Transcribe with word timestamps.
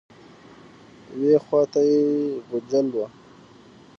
یوې 1.19 1.35
خوا 1.43 1.61
ته 1.71 1.79
یې 1.89 1.99
غوجل 2.49 2.87
وه. 2.95 3.05